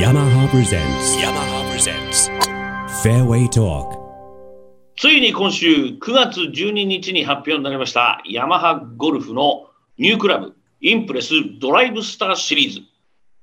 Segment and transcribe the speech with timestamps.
[0.00, 2.30] yamaha presents yamaha presents.
[3.02, 4.00] Fairway talk.
[4.96, 9.68] ついに今週9月12日に発表になりましたヤマハゴルフの
[9.98, 12.80] ニュークラブインプレスドライブスターシリーズ。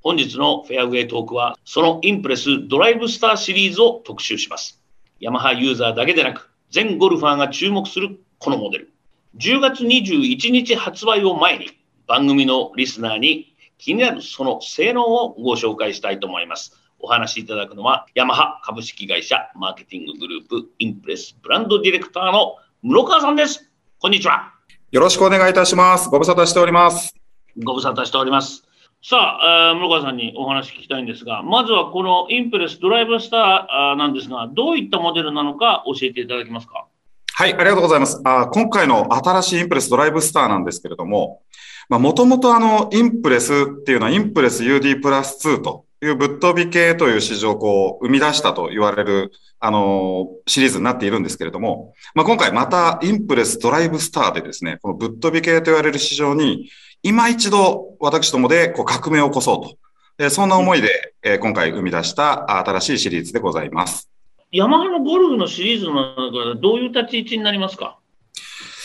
[0.00, 4.80] 本日のフェアウェイトークはそのインプレスドライブスターシリーズを特集します。
[5.18, 8.92] ヤマハユーザーだけでなく全ゴルファーが注目するこのモデル。
[9.38, 11.66] 10月21日発売を前に
[12.06, 13.53] 番組のリスナーに
[13.84, 16.72] 気になるその性能をご紹介したいと思います。
[16.98, 23.70] お話しいただくのは、ヤマハ株式会社マーケティンググループインプレスブランドディレクターの室川さんです。
[23.98, 24.54] こんにちは。
[24.90, 26.08] よろしくお願いいたします。
[26.08, 27.14] ご無沙汰しております。
[27.62, 28.66] ご無沙汰しております。
[29.02, 36.86] さあ、えー室川さんにお話聞きたいんですが、まずはこのインプレスドライブスターなんですが、どういったモデルなのか教えていただけますか？
[37.34, 38.22] はい、ありがとうございます。
[38.24, 41.42] あ今回の新しいインプレスドライブスターなんですけれども、
[41.88, 56.70] まあ、もともとあの、インプレスっていうのは、インプレス UD プラス2というぶっ飛び系という市場をこう生み出したと言われる、あの、シリーズになっているんですけれども、まあ、今回またインプレスドライブスターでですね、このぶっ飛び系と言われる市場に、
[57.02, 59.76] 今一度私どもでこう革命を起こそうと。
[60.16, 64.08] えそんな思いで、え今回生み出した新しいシリーズでございます。
[64.52, 67.98] ヤマハのゴルフのシリーズの中でどういう立ち位置になりますか？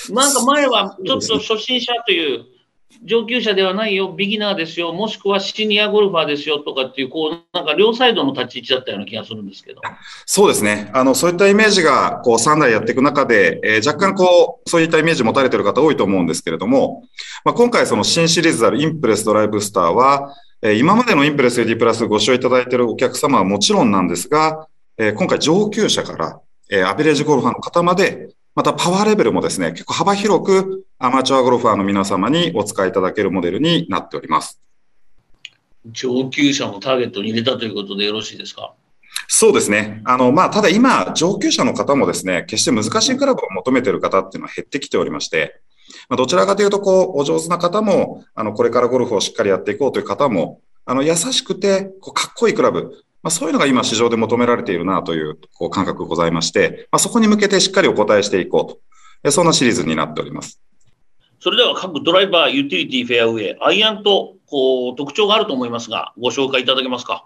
[0.09, 2.45] なんか前はちょっと初心者という、
[3.05, 9.81] 上級者ではないよ、ビギナーですよ、もしくはシニアゴルファーですよとかっていう、こう、なんか両サイドの立ち位置だったような気がするんですけど。
[10.25, 10.91] そうですね。
[10.93, 17.03] あの、そういったイメージが、こう、3代やっていく中で、えー若干こう、そういったイメージ持たれてる方多いと思うんですけれども、
[17.45, 26.39] まあ、今回その新シリーズであるインプレスドライブスターは、えー今までのインプレス AD プラスご使用いただいているお客様はもちろんなんですが、えー今回上級者から、
[26.69, 34.59] えアベレージゴルファーの方まで、またパワーレベルもですね、結構幅広くアマチュアゴルファーの皆様にお使いいただけるモデルになっております。
[35.85, 38.73] 上級者もターゲットに入れたということでよろしいですか？
[39.27, 40.01] そうですね。
[40.05, 45.61] あの、まあ、ただ今、上級者の方もですね、決して難しいクラブを求めている方っていうのは減ってきておりまして、
[46.09, 58.79] まあ、どちらかというと、こう、お上手な方も、あの、これからゴルフをしっかりやっていこうという方も、あの、優しくて、こう、かっこいいクラブ、まあ、そういうのが今市場で求められているなという、こう、感覚ございまして、まあ、そこに向けてしっかりお答えしていこうと。
[59.23, 60.61] えそんなシリーズになっております。
[61.41, 67.25] それでは各ドライバー、ユーティリティ、フェアウェイ、アイアンと、こう、特徴があると思いますが、ご紹介いただけますか？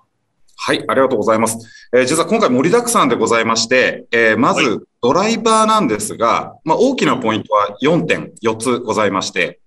[0.55, 1.57] はい、ありがとうございます。
[1.93, 9.59] えー実は今回盛りだくさんでございまして、えーまはいずドライバーなんですが、まあ、大きなポイントは4点、4つございまして、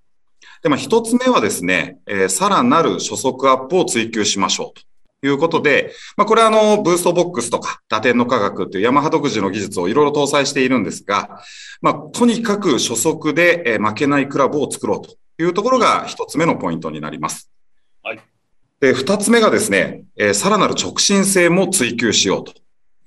[0.63, 4.86] で、まあ、1つ目はですね、えーさらなる初速アップを追求しましょうと
[5.23, 11.41] いうことで、まあ、これはあの、ブーストボックスとか打点の科学っていうヤマハ独自の技術をいろいろ搭載しているんですが、
[11.81, 17.51] まあ、とにかく初速で、えー負けないクラブを作ろうというところが1つ目のポイントになります。
[18.03, 18.21] はい。
[18.81, 22.53] で、二つ目がですね、えーさらなる直進性も追求しようと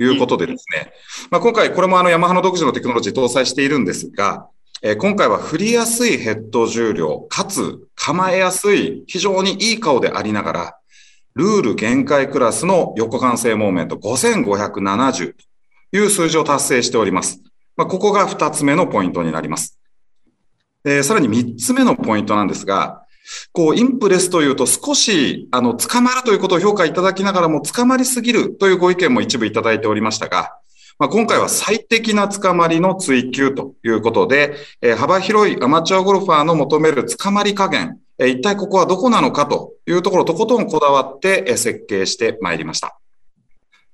[0.04, 0.94] いうことでですね、
[1.30, 4.48] まあ、今回これもあのヤマハの独自のテクノロジー搭載しているんですが、
[4.82, 10.79] えー今回は振りやすいヘッド重量、かつ構えやすい非常にいい顔でありながら、
[11.40, 15.36] ルール限界クラスの横完成モーメント5570
[15.92, 17.42] という数字を達成しております。
[17.78, 19.80] まあ、ここが二つ目のポイントになります。
[20.84, 23.06] でさらに三つ目のポイントなんですが、
[23.54, 30.58] こう、インプレスというと少し、あの、捕まるということを評価いただきながらも、捕まりすぎるというご意見も一部いただいておりましたが、
[30.98, 43.00] まあ、今回は最適な捕まりの追求ということで、えー幅広いアマチュアゴルファーの求める捕まり加減、一体ここはどこなのかというところとことんこだわって、設計してまいりました。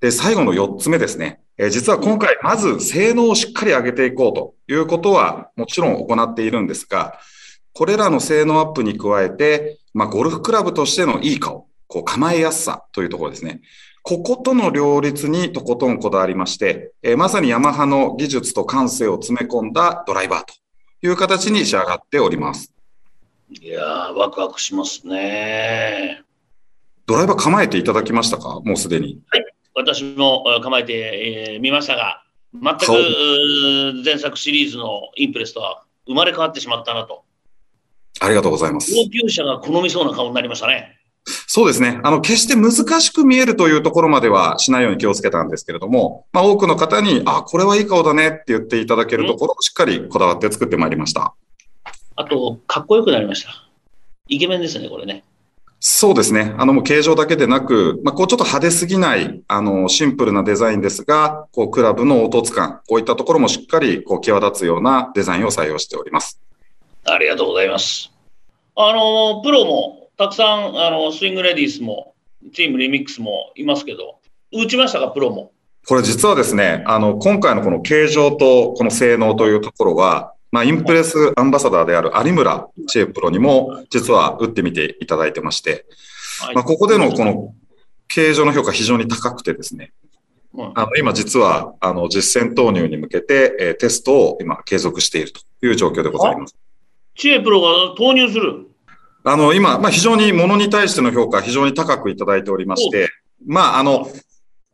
[0.01, 1.41] で、最後の4つ目ですね。
[1.57, 7.19] え実は今回、まず性能をしっかり上げていこうということはもちろん行っているんですが、
[7.73, 13.61] これらの性能アップに加えて、まあ、ゴルフクラブとしてのいい顔、こう構えやすさというところですね。
[14.01, 20.53] こことの両立にとことんこだわりまして、えまさにヤマハの技術と感性を詰め込んだドライバーと
[21.01, 22.74] いう形に仕上がっております。
[23.61, 26.21] いやー、ワクワクしますね。
[27.05, 28.59] ドライバー構えていただきましたか？
[28.65, 29.21] もうすでに。
[29.73, 37.23] 私もえー構えて、えー見ましたが、全く前作シリーズのインプレスとは生まれ変わってしまったなと。
[38.21, 38.91] ありがとうございます。
[38.93, 40.97] 上級者が好みそうな顔になりましたね。
[41.47, 41.99] そうですね。
[42.03, 51.33] あの、決して難しく見えるというところまではしないように気をつけたんですけれども、まあ多くの方に、あ、これはいい顔だねって言っていただけるところをしっかりこだわって作ってまいりました。
[52.15, 53.49] あと、かっこよくなりました。
[54.27, 55.23] イケメンですね、これね。
[55.79, 56.55] そうですね。
[56.57, 66.39] あの、もう形状だけでなく、まあ、こうちょっと派手すぎない、あの、シンプルなデザインですが、こう、クラブの凹凸感、こういったところもしっかり、こう、際立つようなデザインを採用しております。
[67.03, 68.11] ありがとうございます。
[68.75, 72.13] あの、プロも、たくさん、あの、スイングレディースも、
[72.53, 74.19] チームリミックスもいますけど、
[74.53, 75.51] 打ちましたか、プロも？
[75.87, 85.85] これ実はですね、あの、今回のこの形状とこの性能というところは、まあ、インプレスアンバサダーである有村知恵プロにも実は打ってみていただいてまして、
[86.53, 87.53] まあ、ここでのこの
[88.07, 89.91] 形状の評価非常に高くてですね、
[90.75, 96.55] あの今実はあの実践投入に向けて、えー、テストを今継続しているという状況でございます。
[97.15, 98.67] 知恵プロが投入する？
[99.23, 103.09] あの今、まあ、非常にものに対しての評価非常に高くいただいておりまして、
[103.47, 104.07] まああの、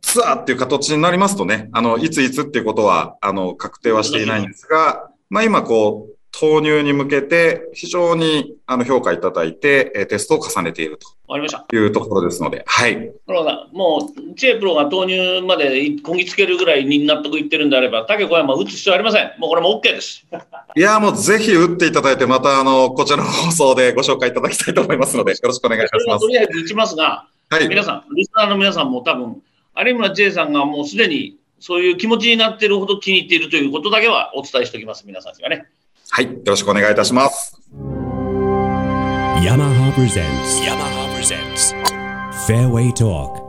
[0.02, 11.60] ツアーっていう形になりますとね、あの、いついつっていうことは、あの、確定はしていないんですが、まあ今こう、投入に向けて非常にあの評価いただいて、えテストを重ねているわかりました。
[11.60, 12.96] というところですので、はい。
[12.96, 13.68] なるほど。
[13.72, 19.32] もう、チェプロが投入までこぎつけるぐらいに納得いってるんであれば、竹小山打つ必要ありません。
[19.38, 20.26] もうこれも OK です。
[20.76, 26.20] いや、もうぜひ打っていただいて、またあの、こちらの放送でご紹介いただきたいと思いますので、よろしくお願いします。
[26.20, 27.68] とりあえず打ちますが、はい。
[27.68, 29.42] 皆さん、リスナーの皆さんも多分、
[29.78, 35.66] 有村知恵さんがもうすでにそういう気持ちになっているほど気に入っているということだけはお伝えしておきます、皆さんにはね。
[36.10, 36.24] はい。
[36.24, 37.56] よろしくお願いいたします。
[39.40, 40.60] Yamaha presents.
[40.60, 41.72] Yamaha presents.
[42.46, 43.41] Fairway Talk.